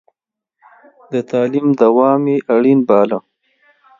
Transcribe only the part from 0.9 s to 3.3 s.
د تعليم دوام يې اړين باله.